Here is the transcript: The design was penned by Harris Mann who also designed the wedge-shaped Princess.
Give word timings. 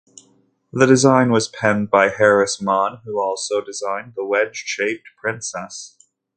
The 0.73 0.87
design 0.87 1.29
was 1.31 1.47
penned 1.47 1.91
by 1.91 2.09
Harris 2.09 2.59
Mann 2.59 3.01
who 3.05 3.21
also 3.21 3.61
designed 3.61 4.13
the 4.15 4.25
wedge-shaped 4.25 5.07
Princess. 5.21 5.95